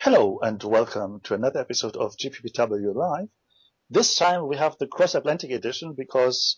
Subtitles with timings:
[0.00, 3.28] Hello and welcome to another episode of GPPW Live.
[3.90, 6.56] This time we have the Cross Atlantic edition because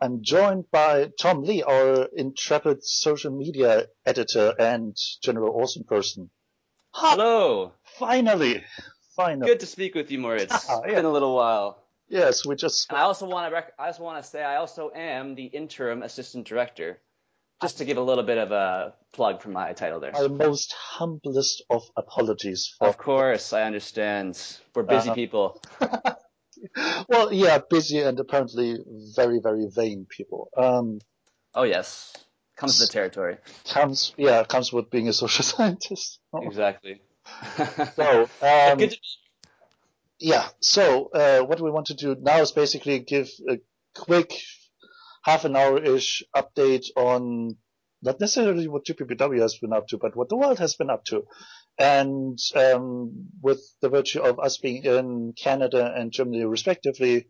[0.00, 6.30] I'm joined by Tom Lee, our intrepid social media editor and general awesome person.
[6.92, 7.72] Hello.
[7.98, 8.62] Finally,
[9.16, 9.48] finally.
[9.50, 10.54] Good to speak with you, Moritz.
[10.54, 10.94] It's Ah, yeah.
[10.96, 11.82] been a little while.
[12.08, 14.56] Yes, we just And I also want to rec- I also want to say I
[14.56, 17.00] also am the interim assistant director.
[17.60, 20.14] Just to give a little bit of a plug for my title there.
[20.14, 22.86] our most humblest of apologies for.
[22.88, 24.40] Of course, I understand.
[24.74, 25.14] We're busy Uh-huh.
[25.14, 25.62] people.
[27.08, 28.78] Well, yeah, busy and apparently
[29.14, 30.50] very, very vain people.
[30.56, 30.98] Um,
[31.54, 32.12] Oh yes,
[32.56, 33.36] comes with the territory.
[33.64, 36.18] comes, yeah, comes with being a social scientist.
[36.34, 37.00] Exactly.
[37.94, 38.80] So, um,
[40.18, 40.48] Yeah.
[40.60, 43.58] So uh, what we want to do now is basically give a
[43.94, 44.32] quick
[45.22, 47.56] half an hour-ish update on
[48.02, 51.04] not necessarily what GPPW has been up to, but what the world has been up
[51.06, 51.24] to.
[51.78, 57.28] And um, with the virtue of us being in Canada and Germany respectively,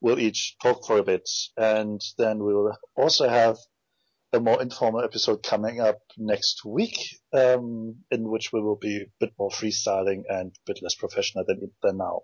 [0.00, 1.28] we'll each talk for a bit.
[1.56, 3.58] And then we will also have
[4.32, 6.96] a more informal episode coming up next week,
[7.32, 11.44] um, in which we will be a bit more freestyling and a bit less professional
[11.46, 12.22] than, than now,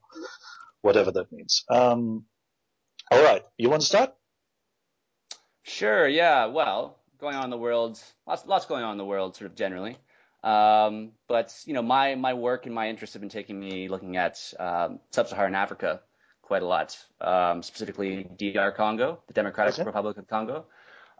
[0.80, 1.64] whatever that means.
[1.68, 2.24] Um,
[3.10, 4.17] all right, you want to start?
[5.68, 6.46] Sure, yeah.
[6.46, 9.56] Well, going on in the world, lots, lots going on in the world, sort of
[9.56, 9.96] generally.
[10.42, 14.16] Um, but you know, my my work and my interests have been taking me looking
[14.16, 16.00] at um, sub-Saharan Africa
[16.42, 19.84] quite a lot, um, specifically DR Congo, the Democratic Okay.
[19.84, 20.64] Republic of Congo,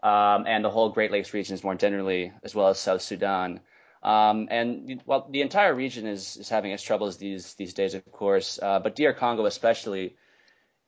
[0.01, 3.59] um, and the whole Great Lakes regions more generally, as well as South Sudan.
[4.01, 8.09] Um, and well, the entire region is is having its troubles these these days, of
[8.11, 8.57] course.
[8.61, 10.15] Uh, but DR Congo especially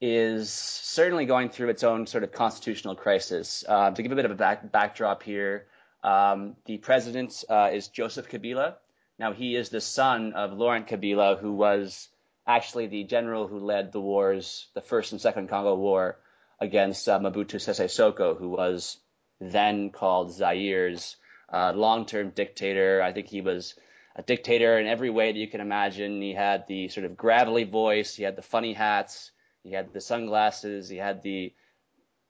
[0.01, 3.63] is certainly going through its own sort of constitutional crisis.
[3.67, 5.67] Uh, to give a bit of a back, backdrop here,
[6.03, 8.75] um, the president uh, is Joseph Kabila.
[9.19, 12.09] Now, he is the son of Laurent Kabila, who was
[12.47, 16.17] actually the general who led the wars, the First and Second Congo War,
[16.59, 18.97] against uh, Mobutu Sese Seko, who was
[19.39, 21.15] then called Zaire's
[21.53, 23.03] uh, long-term dictator.
[23.03, 23.75] I think he was
[24.15, 26.21] a dictator in every way that you can imagine.
[26.21, 29.31] He had the sort of gravelly voice, he had the funny hats,
[29.63, 31.53] he had the sunglasses, he had the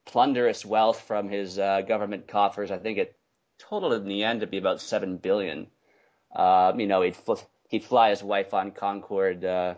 [0.06, 2.72] plunderous wealth from his uh, government coffers.
[2.72, 3.18] I think it
[3.60, 5.68] totaled in the end to be about seven billion.
[6.36, 7.36] Uh, you know, he'd fl-
[7.70, 9.76] he'd fly his wife on Concorde uh,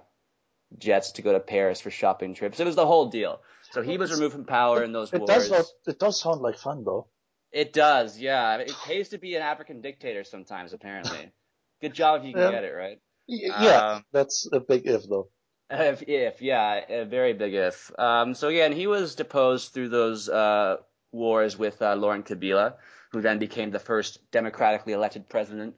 [0.78, 2.60] jets to go to Paris for shopping trips.
[2.60, 3.42] It was the whole deal.
[3.72, 5.50] So he was removed from power in those It wars.
[5.50, 7.08] does, it does sound like fun though.
[7.52, 8.58] It does, yeah.
[8.58, 11.32] It pays to be an African dictator sometimes, apparently.
[11.82, 12.52] Good job if you can Yeah.
[12.52, 13.00] get it, right?
[13.28, 15.30] Yeah, Um, that's a big if though.
[15.74, 17.92] If, if yeah, a very big if.
[17.98, 20.78] Um, so again, he was deposed through those uh,
[21.12, 22.76] wars with uh, Laurent Kabila,
[23.12, 25.76] who then became the first democratically elected president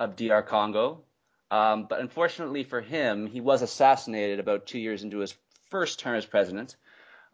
[0.00, 1.02] of DR Congo.
[1.50, 5.34] Um, but unfortunately for him, he was assassinated about two years into his
[5.70, 6.76] first term as president,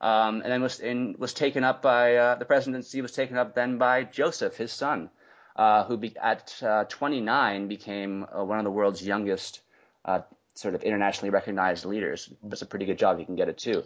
[0.01, 3.55] um, and then was in, was taken up by uh, the presidency was taken up
[3.55, 5.11] then by Joseph, his son,
[5.57, 9.61] uh, who be, at uh, 29 became uh, one of the world's youngest
[10.05, 10.21] uh,
[10.55, 12.31] sort of internationally recognized leaders.
[12.47, 13.19] Does a pretty good job.
[13.19, 13.85] He can get it too.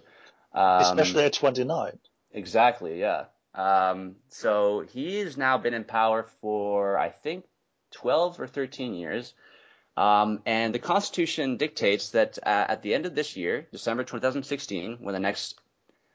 [0.52, 1.98] Um, Especially at 29.
[2.32, 3.24] Exactly, yeah.
[3.54, 7.44] Um, so he's now been in power for, I think,
[7.92, 9.34] 12 or 13 years.
[9.96, 14.98] Um, and the Constitution dictates that uh, at the end of this year, December 2016,
[15.00, 15.58] when the next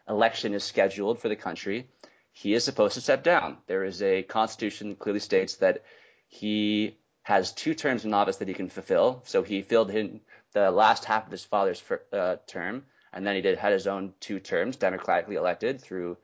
[0.08, 1.90] election is scheduled for the country,
[2.32, 3.58] he is supposed to step down.
[3.68, 5.84] There is a Constitution that clearly states that
[6.28, 9.22] he has two terms in office that he can fulfill.
[9.26, 10.22] So he filled in
[10.54, 13.88] the last half of his father's fir- uh, term, and then he did had his
[13.88, 16.18] own two terms, democratically elected through,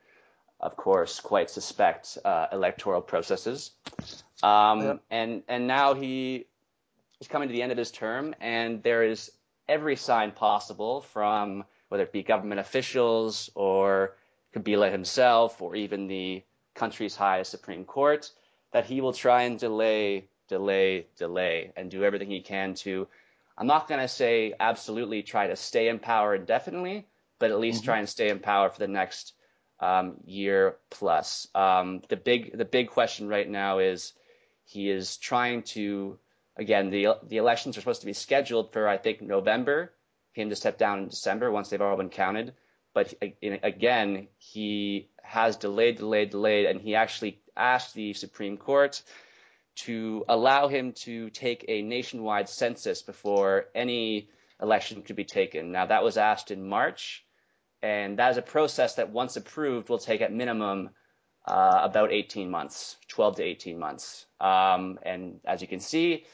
[0.60, 3.72] of course, quite suspect uh, electoral processes.
[4.42, 5.00] Um.
[5.10, 6.46] And and now he
[7.20, 9.30] is coming to the end of his term, and there is
[9.68, 14.16] every sign possible from whether it be government officials or
[14.54, 16.42] Kabila himself or even the
[16.74, 18.30] country's highest Supreme Court
[18.72, 23.06] that he will try and delay, delay, delay, and do everything he can to.
[23.60, 27.06] I'm not going to say absolutely try to stay in power indefinitely,
[27.38, 27.84] but at least Mhm.
[27.84, 29.34] try and stay in power for the next
[29.80, 31.46] um, year plus.
[31.54, 34.14] Um, the big the big question right now is
[34.64, 36.18] he is trying to
[36.56, 39.92] again the the elections are supposed to be scheduled for I think November.
[40.32, 42.54] Him to step down in December once they've all been counted.
[42.94, 49.02] But again, he has delayed, delayed, delayed, and he actually asked the Supreme Court
[49.84, 54.28] to allow him to take a nationwide census before any
[54.60, 55.72] election could be taken.
[55.72, 57.24] Now that was asked in March,
[57.82, 60.90] and that is a process that once approved will take at minimum
[61.46, 64.26] uh, about 18 months, 12 to 18 months.
[64.40, 66.24] Um, and as you can see,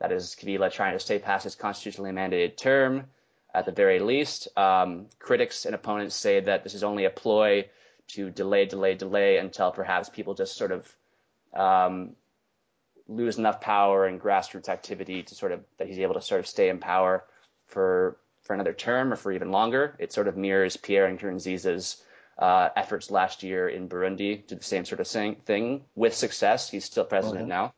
[0.00, 3.06] That is Kabila trying to stay past his constitutionally mandated term
[3.52, 4.48] at the very least.
[4.56, 7.68] Um, critics and opponents say that this is only a ploy
[8.08, 10.96] to delay, delay, delay until perhaps people just sort of
[11.52, 12.14] um,
[13.08, 16.46] lose enough power and grassroots activity to sort of that he's able to sort of
[16.46, 17.24] stay in power
[17.66, 19.96] for for another term or for even longer.
[19.98, 22.02] It sort of mirrors Pierre Nkurunziza's
[22.38, 26.70] uh, efforts last year in Burundi to the same sort of thing with success.
[26.70, 27.48] He's still president okay.
[27.48, 27.74] now.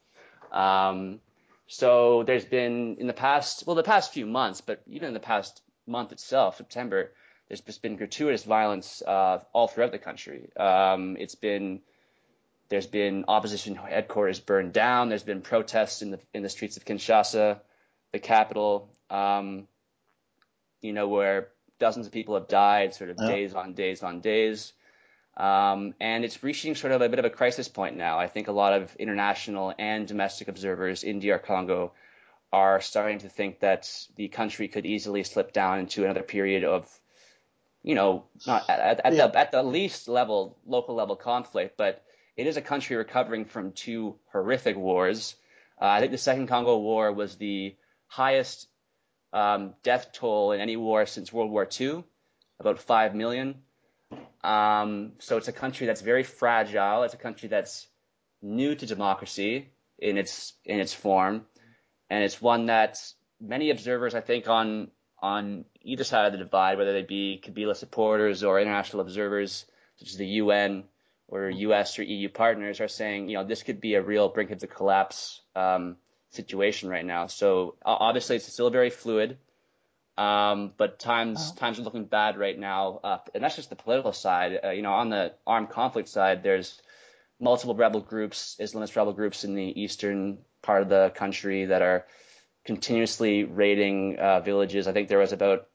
[0.52, 1.20] Um,
[1.66, 5.20] so there's been in the past, well, the past few months, but even in the
[5.20, 7.12] past month itself, September,
[7.48, 10.50] there's just been gratuitous violence uh, all throughout the country.
[10.56, 11.80] Um, it's been
[12.70, 15.08] there's been opposition headquarters burned down.
[15.08, 17.60] There's been protests in the in the streets of Kinshasa,
[18.12, 18.88] the capital.
[19.10, 19.66] Um,
[20.80, 23.26] you know where dozens of people have died, sort of yeah.
[23.26, 24.72] days on days on days.
[25.36, 28.18] Um, and it's reaching sort of a bit of a crisis point now.
[28.18, 31.92] I think a lot of international and domestic observers in DR Congo
[32.52, 36.88] are starting to think that the country could easily slip down into another period of,
[37.82, 39.28] you know, not at, at, yeah.
[39.28, 42.04] the, at the least level, local level conflict, but
[42.40, 45.36] it is a country recovering from two horrific wars.
[45.78, 47.76] Uh, I think the Second Congo War was the
[48.06, 48.66] highest
[49.34, 52.02] um, death toll in any war since World War II,
[52.58, 53.56] about 5 million.
[54.42, 57.02] Um, so it's a country that's very fragile.
[57.02, 57.86] It's a country that's
[58.40, 61.44] new to democracy in its in its form,
[62.08, 62.98] and it's one that
[63.38, 64.90] many observers, I think, on
[65.20, 69.66] on either side of the divide, whether they be Kabila supporters or international observers
[69.96, 70.84] such as the UN,
[71.30, 71.98] or U.S.
[71.98, 74.66] or EU partners are saying, you know, this could be a real brink of the
[74.66, 75.96] collapse um,
[76.30, 77.28] situation right now.
[77.28, 79.38] So obviously, it's still very fluid,
[80.18, 83.00] um, but times times are looking bad right now.
[83.02, 84.58] Uh, and that's just the political side.
[84.62, 86.80] Uh, you know, on the armed conflict side, there's
[87.38, 92.06] multiple rebel groups, Islamist rebel groups in the eastern part of the country that are
[92.64, 94.86] continuously raiding uh, villages.
[94.86, 95.68] I think there was about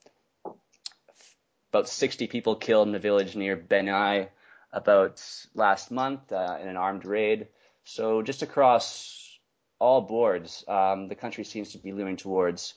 [1.72, 4.28] about 60 people killed in a village near Beni
[4.76, 5.24] about
[5.56, 7.48] last month uh, in an armed raid.
[7.86, 9.40] So just across
[9.80, 12.74] all boards, um, the country seems to be looming towards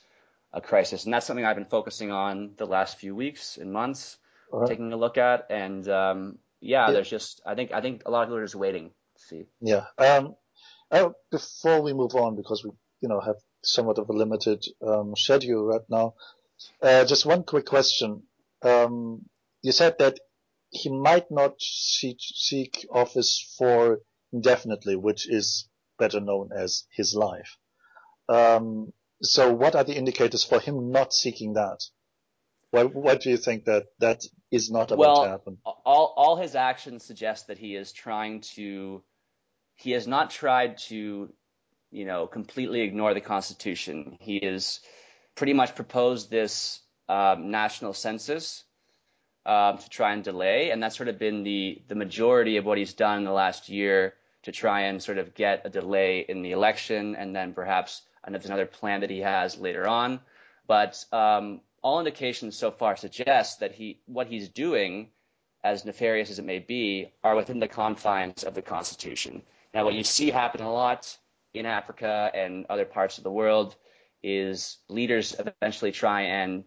[0.53, 4.17] a crisis, and that's something I've been focusing on the last few weeks and months,
[4.53, 4.67] uh-huh.
[4.67, 5.47] taking a look at.
[5.51, 8.45] And um, yeah, yeah, there's just I think I think a lot of people are
[8.45, 9.47] just waiting to see.
[9.61, 9.85] Yeah.
[9.99, 10.37] Um,
[10.91, 12.71] I, before we move on, because we
[13.01, 16.15] you know have somewhat of a limited um, schedule right now,
[16.81, 18.23] uh, just one quick question.
[18.63, 19.27] Um,
[19.63, 20.21] you said that
[20.71, 24.01] he might not seek, seek office for
[24.33, 25.69] indefinitely, which is
[25.99, 27.57] better known as his life.
[28.29, 28.93] Um,
[29.23, 31.83] so what are the indicators for him not seeking that?
[32.71, 35.59] Why, why do you think that that is not about well, to happen?
[35.65, 39.03] All, all his actions suggest that he is trying to,
[39.77, 41.33] he has not tried to,
[41.91, 44.19] you know, completely ignore the Constitution.
[44.21, 44.81] He has
[45.35, 48.65] pretty much proposed this um, national census
[49.49, 52.77] um, to try and delay, and that's sort of been the the majority of what
[52.77, 56.43] he's done in the last year to try and sort of get a delay in
[56.43, 60.21] the election, and then perhaps another plan that he has later on.
[60.67, 65.09] But um, all indications so far suggest that he what he's doing,
[65.65, 69.43] as nefarious as it may be, are within the confines of the Constitution.
[69.73, 71.17] Now, what you see happen a lot
[71.55, 73.75] in Africa and other parts of the world
[74.23, 76.65] is leaders eventually try and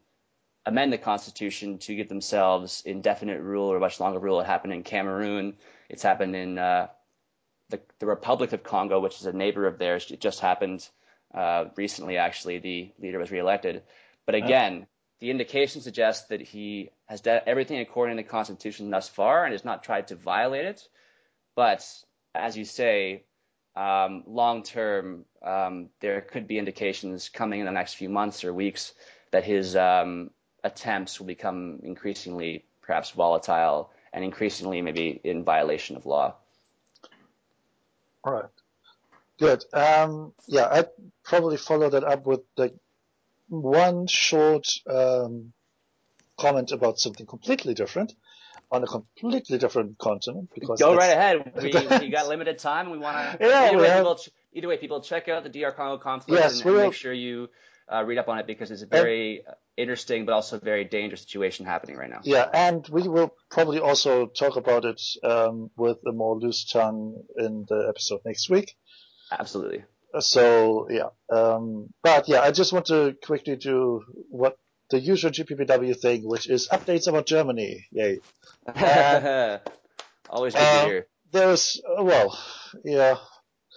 [0.65, 4.39] amend the constitution to give themselves indefinite rule or much longer rule.
[4.39, 5.56] It happened in Cameroon.
[5.89, 6.88] It's happened in uh,
[7.70, 10.12] the, the Republic of Congo, which is a neighbor of theirs.
[10.12, 10.88] It just happened
[11.34, 12.60] uh, recently, actually.
[12.60, 13.84] The leader was reelected.
[14.25, 14.86] But again,
[15.20, 19.53] the indication suggests that he has done everything according to the Constitution thus far and
[19.53, 20.88] has not tried to violate it.
[21.56, 21.86] But
[22.36, 23.24] as you say,
[23.75, 28.53] um, long term, um, there could be indications coming in the next few months or
[28.53, 28.94] weeks
[29.32, 30.32] that his um,
[30.63, 36.36] attempts will become increasingly perhaps volatile and increasingly maybe in violation of law.
[38.24, 38.50] All right.
[39.39, 39.63] Good.
[39.74, 40.89] Um, yeah, I'd
[41.24, 42.75] probably follow that up with like
[43.50, 45.53] one short um,
[46.39, 48.13] comment about something completely different
[48.72, 50.50] on a completely different continent.
[50.53, 51.53] Because go right ahead.
[51.62, 53.48] We, we got limited time, we want to.
[53.50, 53.98] Yeah, either, way, have...
[53.98, 54.20] people,
[54.53, 57.50] either way, people check out the DR Congo conflict yes, and, and make sure you
[57.91, 61.22] uh, read up on it because it's a very and, interesting but also very dangerous
[61.22, 62.22] situation happening right now.
[62.24, 67.24] Yeah, and we will probably also talk about it um, with a more loose tongue
[67.38, 68.75] in the episode next week.
[69.32, 69.84] Absolutely.
[70.20, 74.58] So yeah, um, but yeah, I just want to quickly do what
[74.90, 77.88] the usual GPPW thing, which is updates about Germany.
[77.92, 78.20] Yay!
[80.30, 81.08] Always good to um, hear.
[81.32, 82.38] There's well,
[82.84, 83.16] yeah,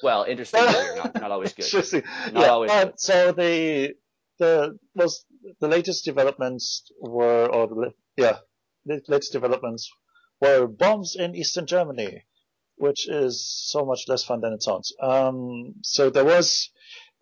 [0.03, 1.65] Well, interesting, not, not always good.
[1.67, 2.03] Interesting.
[2.33, 3.01] Not yeah, always uh, good.
[3.01, 3.95] So the
[4.39, 5.25] the most
[5.61, 8.39] the latest developments were, or yeah,
[8.85, 9.91] the latest developments
[10.41, 12.25] were bombs in eastern Germany,
[12.77, 14.95] which is so much less fun than it sounds.
[15.01, 16.71] Um, so there was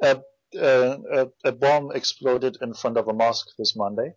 [0.03, 0.21] a,
[0.55, 4.15] a, a, a bomb exploded in front of a mosque this Monday.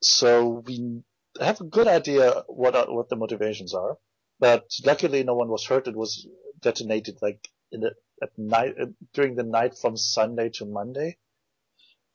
[0.00, 1.02] So we
[1.40, 3.96] have a good idea what are, what the motivations are,
[4.38, 5.88] but luckily no one was hurt.
[5.88, 6.26] It was
[6.60, 11.16] detonated like in the at night uh, during the night from Sunday to Monday.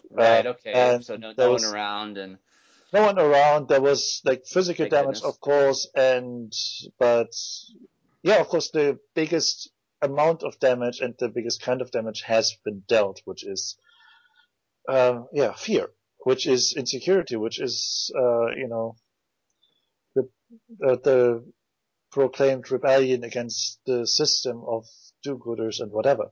[0.09, 0.45] Right.
[0.45, 0.71] Uh, Okay.
[0.71, 2.37] and So no, no was- one around, and
[2.93, 3.67] no one around.
[3.67, 5.35] There was like physical Thank damage, goodness.
[5.35, 6.53] of course, and
[6.97, 7.33] but
[8.23, 9.69] yeah, of course, the biggest
[10.01, 13.77] amount of damage and the biggest kind of damage has been dealt, which is
[14.87, 15.89] uh, yeah, fear,
[16.23, 18.95] which is insecurity, which is uh, you know
[20.15, 20.29] the
[20.87, 21.51] uh, the
[22.11, 24.85] proclaimed rebellion against the system of
[25.23, 26.31] do-gooders and whatever.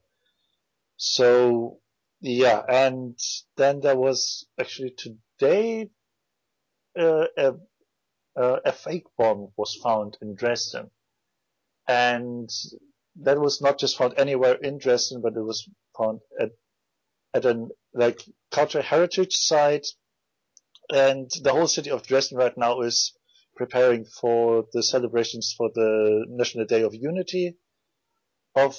[0.96, 1.80] So
[2.26, 3.20] yeah, and
[3.56, 5.90] then there was actually today
[6.98, 7.54] uh, a
[8.36, 10.90] uh, a fake bomb was found in Dresden,
[11.88, 12.50] and
[13.22, 16.50] that was not just found anywhere in Dresden, but it was found at
[17.36, 19.88] at an like cultural heritage site,
[20.92, 23.14] and the whole city of Dresden right now is
[23.56, 27.56] preparing for the celebrations for the National Day of Unity
[28.56, 28.76] of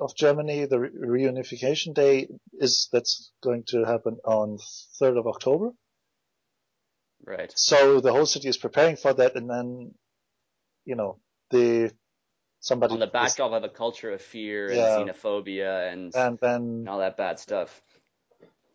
[0.00, 0.66] of Germany.
[0.66, 0.90] The re-
[1.24, 4.58] reunification day is that's going to happen on
[5.00, 5.70] 3rd of October.
[7.24, 7.52] right.
[7.56, 9.94] So the whole city is preparing for that, and then,
[10.84, 11.18] you know,
[11.50, 11.92] the
[12.60, 15.12] somebody On the backdrop of a culture of fear and Yeah.
[15.12, 17.82] xenophobia and, and then and all that bad stuff.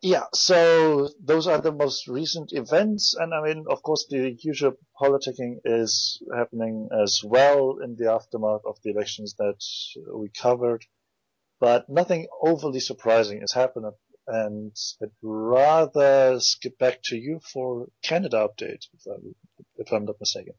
[0.02, 0.24] Yeah.
[0.34, 5.60] So those are the most recent events, and I mean, of course, the usual politicking
[5.64, 9.60] is happening as well in the aftermath of the elections that
[10.14, 10.84] we covered,
[11.60, 13.92] but nothing overly surprising is happening.
[14.26, 19.34] And I'd rather skip back to you for Canada update, if I'm,
[19.76, 20.54] if I'm not mistaken.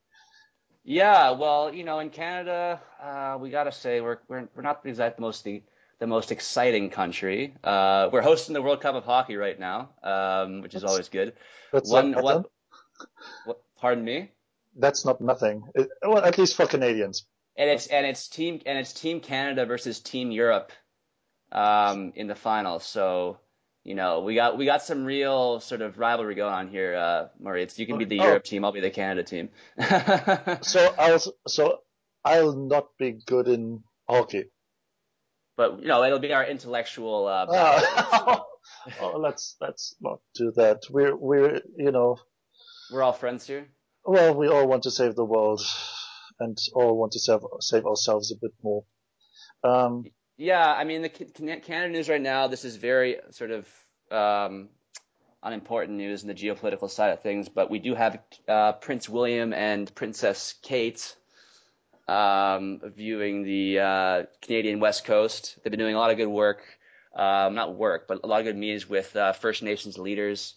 [0.84, 5.18] Yeah, well, you know, in Canada, uh, we gotta say we're we're we're not exactly
[5.18, 5.62] the most the,
[6.01, 7.53] the most exciting country.
[7.63, 11.10] Uh, we're hosting the World Cup of Hockey right now, um, which is That's- always
[11.10, 11.34] good.
[11.72, 12.50] That's One, what?
[13.79, 14.31] Pardon me.
[14.75, 15.63] That's not nothing.
[15.75, 17.25] It, well, at least for Canadians.
[17.55, 20.72] And it's and it's team and it's Team Canada versus Team Europe,
[21.51, 22.79] um, in the final.
[22.79, 23.38] So,
[23.84, 27.27] you know, we got we got some real sort of rivalry going on here, uh,
[27.39, 27.63] Murray.
[27.63, 28.24] It's, you can be the Oh.
[28.24, 29.50] Europe team, I'll be the Canada team.
[30.63, 31.79] So I'll so
[32.25, 34.46] I'll not be good in hockey.
[35.58, 37.46] But you know, it'll be our intellectual uh.
[37.50, 38.43] Ah.
[39.01, 40.84] oh, let's let's not do that.
[40.89, 42.17] We're we're you know
[42.91, 43.67] We're all friends here.
[44.05, 45.62] well we all want to save the world
[46.39, 48.84] and all want to save save ourselves a bit more.
[49.63, 50.05] Um,
[50.38, 52.48] Yeah, I mean the Can- Canada news right now.
[52.48, 53.67] This is very sort of
[54.12, 54.70] um,
[55.43, 59.53] unimportant news in the geopolitical side of things, but we do have uh, Prince William
[59.53, 61.15] and Princess Kate
[62.12, 65.58] um, viewing the uh, Canadian West Coast.
[65.63, 66.62] They've been doing a lot of good work,
[67.15, 70.56] um, not work, but a lot of good meetings with uh, First Nations leaders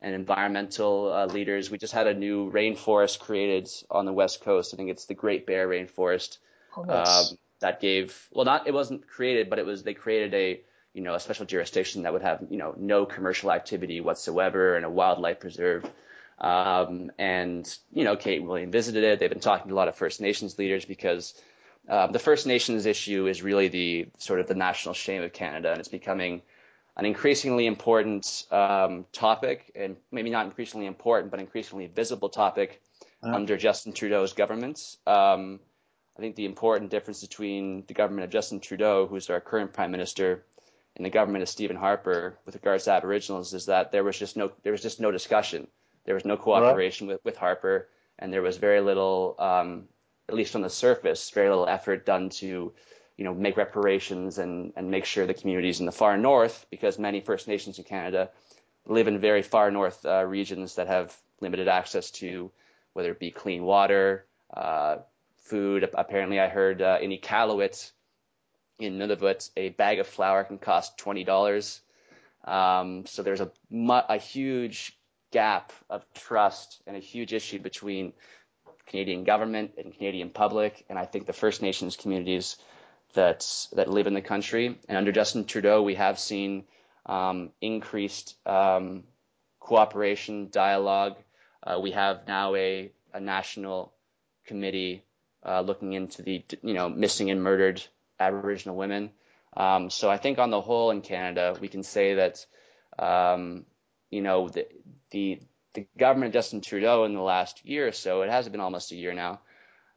[0.00, 1.70] and environmental uh, leaders.
[1.70, 4.72] We just had a new rainforest created on the West Coast.
[4.72, 6.38] I think it's the Great Bear Rainforest
[6.76, 7.30] oh, nice.
[7.32, 10.60] um, that gave well not it wasn't created but it was they created a
[10.92, 14.84] you know a special jurisdiction that would have you know no commercial activity whatsoever and
[14.84, 15.84] a wildlife preserve
[16.38, 19.88] um, and you know Kate and William visited it they've been talking to a lot
[19.88, 21.34] of First Nations leaders because
[21.88, 25.70] um, the First Nations issue is really the sort of the national shame of Canada
[25.70, 26.42] and it's becoming
[26.96, 32.80] an increasingly important um, topic and maybe not increasingly important but increasingly visible topic
[33.24, 33.34] Yeah.
[33.34, 34.96] under Justin Trudeau's government.
[35.06, 35.60] Um,
[36.16, 39.90] I think the important difference between the government of Justin Trudeau, who's our current prime
[39.90, 40.44] minister,
[40.96, 44.36] and the government of Stephen Harper with regards to Aboriginals is that there was just
[44.36, 45.66] no there was just no discussion.
[46.04, 49.84] There was no cooperation with, with Harper, and there was very little, um,
[50.28, 52.72] at least on the surface, very little effort done to,
[53.16, 56.98] you know, make reparations and, and make sure the communities in the far north, because
[56.98, 58.30] many First Nations in Canada
[58.86, 62.50] live in very far north uh, regions that have limited access to
[62.92, 64.98] whether it be clean water, uh,
[65.36, 65.88] food.
[65.94, 67.90] Apparently, I heard uh, in Iqaluit,
[68.78, 71.80] in Nunavut, a bag of flour can cost twenty dollars.
[72.44, 74.96] Um, so there's a a huge
[75.34, 78.12] gap of trust and a huge issue between
[78.86, 82.56] Canadian government and Canadian public, and I think the First Nations communities
[83.14, 83.40] that
[83.72, 84.78] that live in the country.
[84.88, 86.64] And under Justin Trudeau, we have seen
[87.06, 89.04] um, increased um,
[89.60, 91.16] cooperation, dialogue.
[91.62, 93.92] Uh, we have now a, a national
[94.46, 95.02] committee
[95.44, 97.82] uh, looking into the you know missing and murdered
[98.20, 99.10] Aboriginal women.
[99.56, 102.44] Um, so I think on the whole in Canada, we can say that,
[102.98, 103.64] um,
[104.10, 104.66] you know, the,
[105.10, 105.40] the,
[105.74, 108.92] the government of Justin Trudeau in the last year or so, it has been almost
[108.92, 109.40] a year now,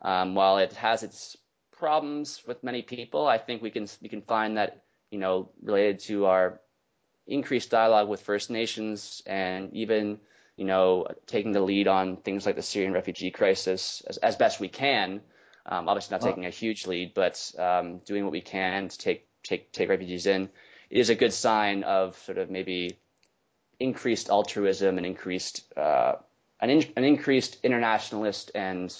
[0.01, 1.37] um, while it has its
[1.77, 5.99] problems with many people, I think we can we can find that you know related
[6.01, 6.59] to our
[7.25, 10.19] increased dialogue with First Nations and even
[10.55, 14.59] you know taking the lead on things like the Syrian refugee crisis as, as best
[14.59, 15.21] we can.
[15.65, 19.27] Um, obviously not taking a huge lead, but um, doing what we can to take
[19.43, 20.49] take take refugees in
[20.89, 22.97] is a good sign of sort of maybe
[23.79, 26.13] increased altruism and increased uh,
[26.60, 28.96] an, in, an increased internationalist and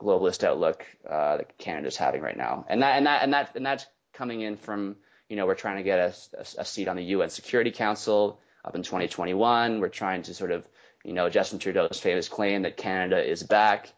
[0.00, 3.66] globalist outlook uh, that Canada's having right now, and that and that and that and
[3.66, 4.96] that's coming in from
[5.28, 8.40] you know we're trying to get a, a, a seat on the UN Security Council
[8.64, 9.80] up in 2021.
[9.80, 10.64] We're trying to sort of
[11.04, 13.92] you know Justin Trudeau's famous claim that Canada is back.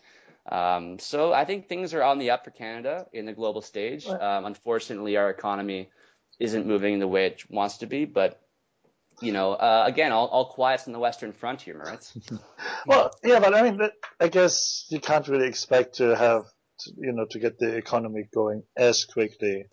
[0.50, 4.06] Um, so I think things are on the up for Canada in the global stage.
[4.06, 5.90] Um, unfortunately, our economy
[6.38, 8.40] isn't moving the way it wants to be, but
[9.20, 12.16] you know, uh, again, all, all quiet's in the Western frontier, Moritz.
[12.86, 13.80] well, yeah, but I mean,
[14.20, 16.44] I guess you can't really expect to have,
[16.80, 19.66] to, you know, to get the economy going as quickly.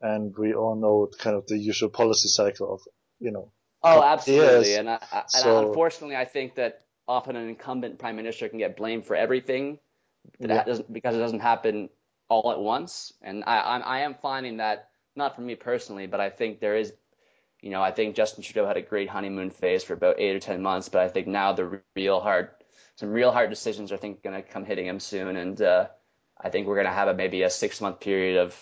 [0.00, 2.80] And we all know kind of the usual policy cycle of,
[3.18, 3.50] you know.
[3.82, 4.68] Oh, absolutely.
[4.68, 4.78] Years.
[4.78, 8.58] And, I, I, so, and unfortunately, I think that often an incumbent prime minister can
[8.58, 9.78] get blamed for everything
[10.38, 10.64] yeah.
[10.64, 11.88] doesn't, because it doesn't happen
[12.28, 13.12] all at once.
[13.22, 16.76] And I, I, I am finding that, not for me personally, but I think there
[16.76, 16.92] is
[17.64, 20.38] you know, I think Justin Trudeau had a great honeymoon phase for about eight or
[20.38, 22.50] ten months, but I think now the real hard,
[22.96, 25.86] some real hard decisions are I think going to come hitting him soon, and uh,
[26.38, 28.54] I think we're going to have a maybe a six month period of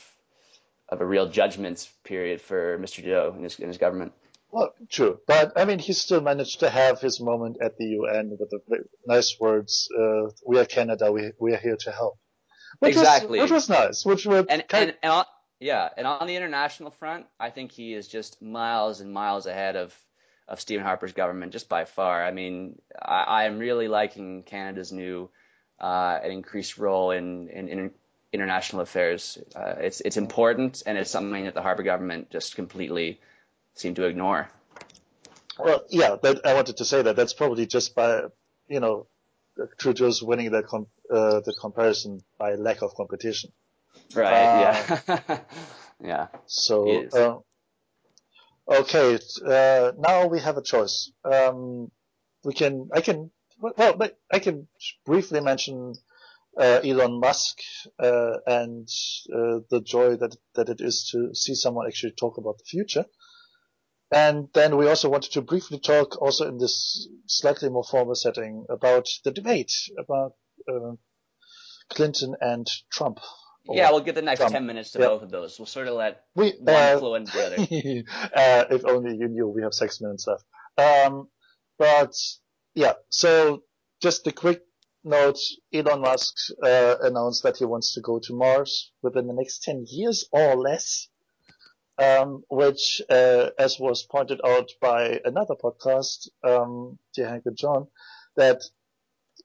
[0.88, 3.02] of a real judgment period for Mr.
[3.02, 4.12] Trudeau and his, and his government.
[4.52, 8.36] Well, true, but I mean, he still managed to have his moment at the UN
[8.38, 11.10] with the nice words, uh, "We are Canada.
[11.10, 12.20] We we are here to help."
[12.78, 14.04] Which exactly, was, which was nice.
[14.04, 15.24] Which was and, and, and
[15.62, 19.76] yeah, and on the international front, I think he is just miles and miles ahead
[19.76, 19.96] of
[20.48, 22.24] of Stephen Harper's government just by far.
[22.24, 25.30] I mean, I, am really liking Canada's new
[25.80, 27.90] uh, an increased role in, in, in
[28.32, 29.38] international affairs.
[29.54, 33.20] Uh, it's it's important, and it's something that the Harper government just completely
[33.74, 34.50] seemed to ignore.
[35.58, 38.22] Well, yeah, that, I wanted to say that that's probably just by
[38.68, 39.06] you know
[39.78, 43.52] Trudeau's winning the com- uh, the comparison by lack of competition.
[44.14, 44.32] Right.
[44.32, 45.40] Uh, yeah.
[46.00, 46.26] yeah.
[46.46, 47.38] So, uh,
[48.80, 49.18] okay.
[49.44, 51.12] Uh, now we have a choice.
[51.24, 51.90] Um,
[52.44, 53.98] we can, I can, well,
[54.30, 54.68] I can
[55.06, 55.94] briefly mention
[56.58, 57.58] uh, Elon Musk
[57.98, 58.88] uh, and
[59.32, 63.06] uh, the joy that that it is to see someone actually talk about the future.
[64.12, 68.66] And then we also wanted to briefly talk, also in this slightly more formal setting,
[68.68, 70.34] about the debate about
[71.88, 73.20] Clinton and Trump
[73.68, 74.40] yeah, we'll get the next.
[74.40, 75.58] 10 minutes to both of those.
[75.58, 77.56] We'll sort of let we, one uh, flow into the other.
[78.34, 80.44] uh, if only you knew we have six minutes left.
[80.78, 81.28] Um,
[81.78, 82.14] but
[82.74, 83.62] yeah, so
[84.00, 84.62] just a quick
[85.04, 85.38] note.
[85.72, 89.86] Elon Musk uh, announced that he wants to go to Mars within the next 10
[89.88, 91.08] years or less.
[91.98, 97.86] Um, which, uh, as was pointed out by another podcast, um, dear Hank and John,
[98.34, 98.62] that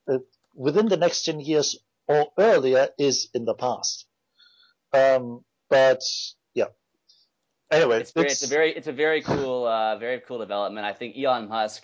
[0.08, 0.20] uh,
[0.56, 1.78] within the next 10 years
[2.08, 4.07] or earlier is in the past.
[4.94, 6.02] Um, but
[6.54, 6.66] yeah.
[7.72, 10.86] Anyway, it's, it's, it's, a very it's a very cool uh, very cool development.
[10.86, 11.84] I think Elon Musk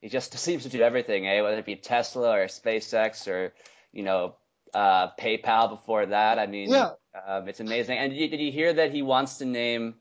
[0.00, 1.40] he just seems to do everything, eh?
[1.40, 3.52] Whether it be Tesla or SpaceX or
[3.92, 4.36] you know
[4.74, 6.38] uh, PayPal before that.
[6.38, 6.90] I mean, yeah.
[7.26, 7.98] um, it's amazing.
[7.98, 9.94] And did you, did you hear that he wants to name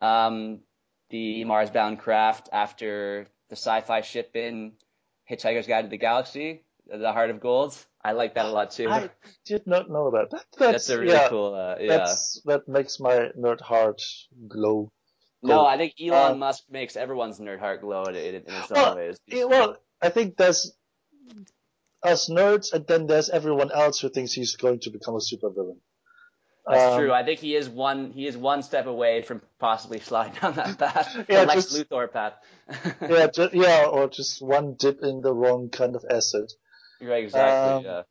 [0.00, 0.60] um,
[1.10, 4.72] the Mars-bound craft after the sci-fi ship in
[5.30, 7.76] Hitchhiker's Guide to the Galaxy, The Heart of Gold?
[8.04, 8.88] I like that a lot too.
[8.90, 9.10] I
[9.44, 10.30] did not know that.
[10.30, 11.54] that that's, that's, a really yeah, cool.
[11.54, 12.14] Uh, yeah,
[12.46, 14.02] that makes my nerd heart
[14.48, 14.90] glow.
[15.42, 18.70] No, I think Elon uh, Musk makes everyone's nerd heart glow in, in, in its
[18.70, 19.18] well, own ways.
[19.30, 20.72] Well, I think there's
[22.02, 25.78] us nerds, and then there's everyone else who thinks he's going to become a supervillain.
[26.66, 27.12] That's um, true.
[27.12, 28.12] I think he is one.
[28.12, 32.12] He is one step away from possibly sliding down that path, yeah, Lex just, Luthor
[32.12, 32.34] path.
[33.02, 36.52] yeah, just, yeah, or just one dip in the wrong kind of acid.
[37.02, 37.72] Right, exactly.
[37.72, 38.02] Um, yeah.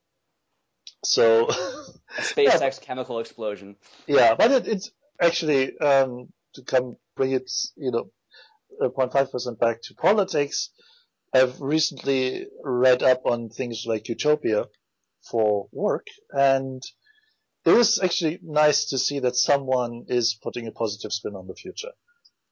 [1.03, 1.47] So
[2.17, 3.77] a SpaceX yeah, chemical explosion.
[4.05, 8.09] Yeah, but it, it's actually um, to come bring it, you know,
[8.81, 10.69] 0.5 percent back to politics.
[11.33, 14.65] I've recently read up on things like Utopia
[15.29, 16.81] for work, and
[17.65, 21.55] it was actually nice to see that someone is putting a positive spin on the
[21.55, 21.91] future.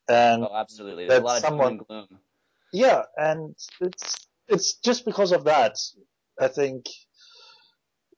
[0.07, 1.07] And oh, absolutely.
[1.07, 2.19] There's a lot of someone, doom and gloom.
[2.71, 5.75] Yeah, and it's it's just because of that
[6.39, 6.85] I think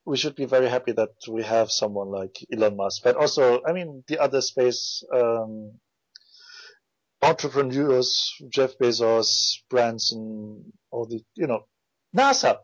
[0.05, 3.73] we should be very happy that we have someone like Elon Musk, but also, I
[3.73, 5.79] mean, the other space um,
[7.21, 11.65] entrepreneurs, Jeff Bezos, Branson, all the, you know,
[12.15, 12.57] NASA,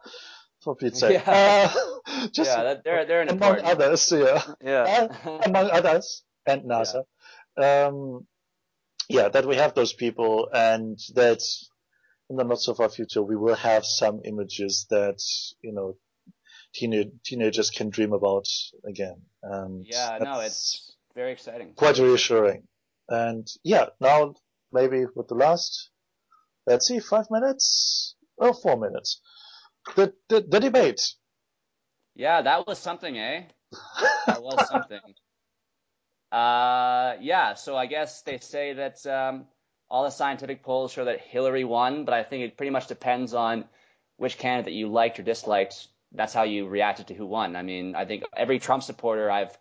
[0.64, 1.22] for Pete's sake.
[1.26, 1.72] Yeah.
[2.06, 3.82] Uh, just yeah, that, they're they're an among important.
[3.82, 4.44] others, yeah.
[4.62, 5.08] Yeah.
[5.26, 7.04] Uh, among others, and NASA.
[7.58, 8.26] Um,
[9.10, 11.42] yeah, that we have those people and that
[12.30, 15.22] in the not so far future we will have some images that,
[15.62, 15.96] you know,
[16.74, 18.48] teenage, teenagers can dream about
[18.86, 19.22] again.
[19.44, 21.74] And yeah, no, it's very exciting.
[21.76, 22.64] quite reassuring.
[23.10, 24.36] And yeah, now
[24.72, 25.90] maybe with the last,
[26.66, 28.16] let's see, five minutes?
[28.40, 29.22] Oh, four minutes.
[29.96, 31.02] The, the, the debate.
[32.16, 33.44] Yeah, that was something, eh?
[34.28, 35.00] That was something.
[36.32, 39.46] Uh, yeah, so I guess they say that um,
[39.90, 43.34] all the scientific polls show that Hillary won, but I think it pretty much depends
[43.34, 43.66] on
[44.18, 45.88] which candidate you liked or disliked.
[46.12, 47.56] That's how you reacted to who won.
[47.56, 49.58] I mean, I think every Trump supporter I've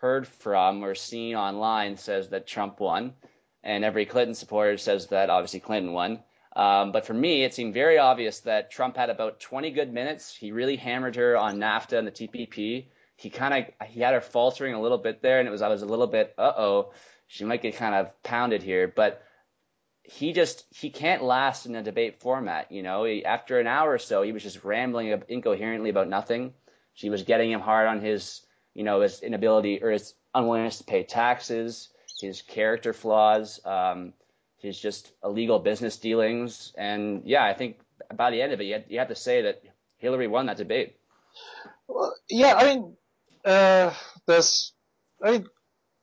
[0.00, 3.14] heard from or seen online says that Trump won,
[3.62, 6.22] and every Clinton supporter says that obviously Clinton won.
[6.54, 10.34] Um, but for me, it seemed very obvious that Trump had about 20 good minutes.
[10.34, 12.86] He really hammered her on NAFTA and the TPP.
[13.16, 15.68] He kind of he had her faltering a little bit there, and it was I
[15.68, 16.92] was a little bit uh oh,
[17.26, 18.92] she might get kind of pounded here.
[18.94, 19.22] But
[20.02, 22.72] he just he can't last in a debate format.
[22.72, 26.54] You know, he, after an hour or so, he was just rambling incoherently about nothing.
[26.94, 28.42] She was getting him hard on his
[28.74, 33.60] you know his inability or his unwillingness to pay taxes, his character flaws.
[33.64, 34.14] Um,
[34.62, 36.72] his just illegal business dealings.
[36.78, 37.80] And yeah, I think
[38.14, 39.62] by the end of it, you have, you have to say that
[39.98, 40.96] Hillary won that debate.
[41.88, 42.96] Well, yeah, I mean,
[43.44, 43.92] uh,
[44.26, 44.72] there's,
[45.22, 45.46] I mean,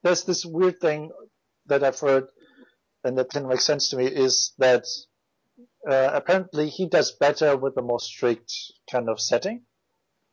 [0.04, 1.12] there's this weird thing
[1.68, 2.28] that I've heard,
[3.04, 4.86] and that didn't make sense to me, is that
[5.90, 8.54] uh, apparently he does better with a more strict
[8.92, 9.64] kind of setting,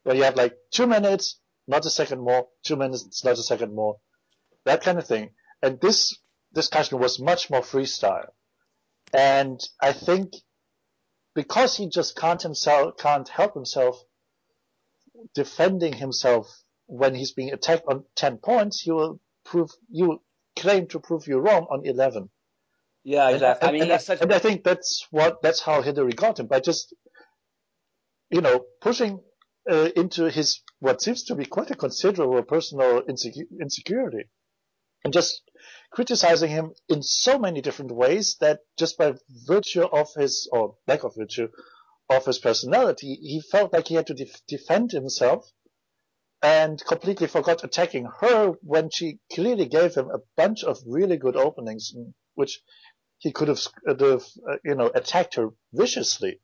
[0.03, 3.75] where you have like two minutes, not a second more, two minutes, not a second
[3.75, 3.97] more,
[4.65, 5.31] that kind of thing.
[5.63, 6.19] And this
[6.53, 8.31] discussion was much more freestyle.
[9.13, 10.35] And I think
[11.35, 14.03] because he just can't himself, can't help himself
[15.35, 20.23] defending himself when he's being attacked on 10 points, he will prove, you will
[20.57, 22.31] claim to prove you wrong on 11.
[23.07, 23.69] Yeah, exactly.
[23.69, 26.49] And, I mean, and, such and I think that's what, that's how Hillary got him
[26.49, 26.93] by just,
[28.31, 29.21] you know, pushing
[29.71, 34.25] uh, into his, what seems to be quite a considerable personal insecu- insecurity
[35.05, 35.41] and just
[35.93, 39.15] criticizing him in so many different ways that just by
[39.47, 41.47] virtue of his, or lack of virtue,
[42.11, 45.49] of his personality, he felt like he had to def- defend himself
[46.43, 51.37] and completely forgot attacking her when she clearly gave him a bunch of really good
[51.37, 51.95] openings
[52.37, 52.61] which
[53.19, 53.95] he could have, uh,
[54.65, 56.41] you know, attacked her viciously.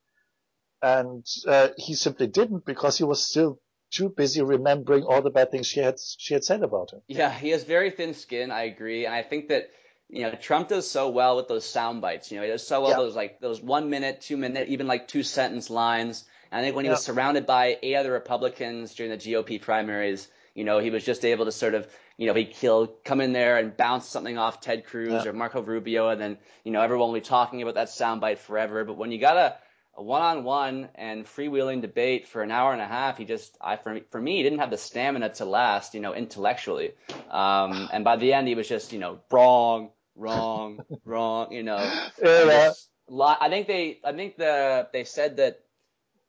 [0.80, 3.60] And uh, he simply didn't because he was still
[3.92, 7.02] too busy remembering all the bad things she had she had said about him.
[7.06, 8.50] Yeah, he has very thin skin.
[8.50, 9.70] I agree, and I think that
[10.08, 12.32] you know Trump does so well with those sound bites.
[12.32, 12.96] You know, he does so well Yeah.
[12.96, 16.24] those like those one minute, two minute, even like two sentence lines.
[16.50, 16.94] And I think when he Yeah.
[16.94, 21.24] was surrounded by eight other Republicans during the GOP primaries, you know, he was just
[21.24, 21.86] able to sort of
[22.22, 25.26] you know, he'd he'll come in there and bounce something off Ted Cruz Yeah.
[25.28, 28.84] or Marco Rubio, and then you know everyone will be talking about that soundbite forever.
[28.84, 29.56] But when you got a
[29.94, 33.92] a one-on-one and freewheeling debate for an hour and a half, he just, I for
[33.92, 36.92] me, for me, he didn't have the stamina to last, you know, intellectually.
[37.30, 41.76] Um, and by the end, he was just, you know, wrong, wrong, wrong, you know.
[42.22, 45.60] Yeah, just I think they, I think the they said that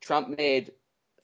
[0.00, 0.72] Trump made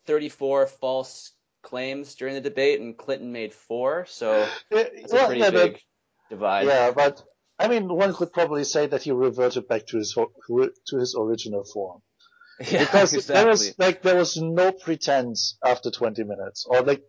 [0.06, 4.06] 34 false claims during the debate, and Clinton made four.
[4.08, 5.80] So it's a pretty yeah, but- big
[6.28, 6.66] divide.
[6.66, 7.22] Yeah, but
[7.58, 11.64] I mean, one could probably say that he reverted back to his to his original
[11.64, 12.00] form
[12.60, 13.34] Yeah, because exactly.
[13.34, 17.02] there was like there was no pretense after 20 minutes or like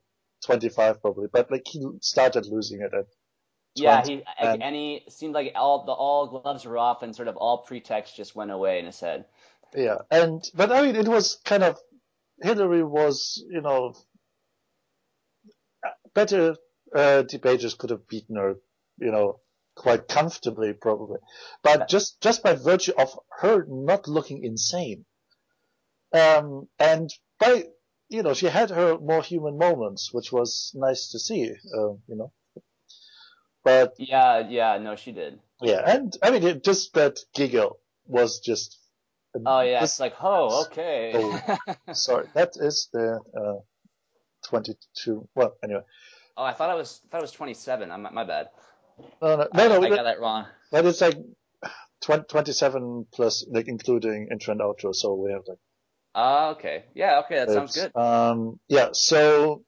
[0.45, 3.05] 25 probably, but like he started losing it at
[3.75, 7.27] Yeah, he and- and he seemed like all the all gloves were off and sort
[7.29, 9.25] of all pretext just went away in his head.
[9.73, 11.79] Yeah, and but I mean, it was kind of
[12.41, 13.93] Hillary was, you know,
[16.13, 16.55] better
[16.95, 18.55] uh, debaters could have beaten her,
[18.97, 19.39] you know,
[19.75, 21.19] quite comfortably probably,
[21.63, 25.05] but just just by virtue of her not looking insane,
[26.13, 27.63] um, and by
[28.09, 32.15] you know she had her more human moments, which was nice to see, uh, you
[32.15, 32.31] know,
[33.63, 35.39] but Yeah, yeah, no, she did.
[35.61, 38.77] yeah, and I mean, it, just that giggle was just.
[39.45, 41.13] Oh yeah, just- it's like, oh, okay.
[41.15, 41.57] Oh.
[41.93, 43.61] Sorry, that is the uh,
[44.51, 45.27] 22.
[45.33, 45.81] Well, anyway.
[46.37, 47.91] oh, I thought it was I thought it was 27.
[47.91, 48.49] I'm, my bad.
[49.21, 50.45] No, no, I, no, no I got that wrong.
[50.71, 51.17] but it's like
[52.01, 54.93] 20, 27 plus, like including intro and outro.
[54.93, 55.57] So we have like.
[56.13, 56.83] Oh, okay.
[56.93, 57.95] Yeah, okay, that sounds good.
[57.95, 58.89] Um, yeah.
[58.91, 59.63] So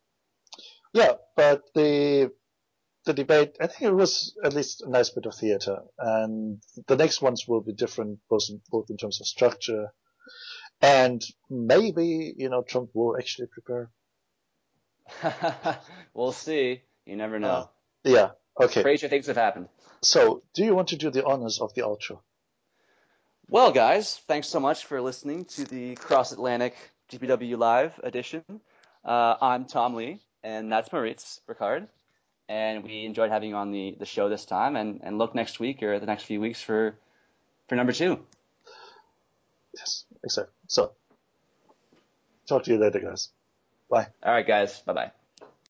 [0.94, 2.32] Yeah, but the
[3.06, 6.96] the debate, I think it was at least a nice bit of theater, and the
[6.96, 9.88] next ones will be different, both in, both in terms of structure,
[10.82, 13.90] and maybe you know Trump will actually prepare.
[16.14, 16.82] we'll see.
[17.06, 17.50] You never know.
[17.50, 17.68] Uh,
[18.04, 18.30] yeah.
[18.60, 18.82] Okay.
[18.82, 19.70] Crazier things have happened.
[20.02, 22.20] So, do you want to do the honors of the outro?
[23.48, 26.76] Well, guys, thanks so much for listening to the Cross Atlantic
[27.12, 28.44] GPW Live edition.
[29.04, 31.88] Uh, I'm Tom Lee, and that's Moritz Ricard.
[32.50, 34.76] And we enjoyed having you on the, the show this time.
[34.76, 36.96] And, and look next week or the next few weeks for
[37.68, 38.20] for number two.
[39.76, 40.54] Yes, exactly.
[40.68, 40.92] So,
[42.48, 43.30] talk to you later, guys.
[43.94, 44.08] Bye.
[44.24, 44.82] All right, guys.
[44.82, 45.12] Bye bye.